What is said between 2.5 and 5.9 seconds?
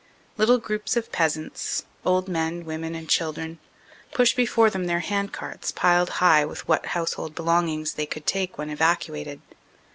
women and children, push before them their hand carts